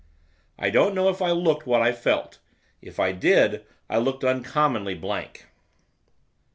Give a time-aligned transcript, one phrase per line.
[0.57, 2.39] I don't know if I looked what I felt,
[2.81, 5.45] if I did, I looked uncommonly blank.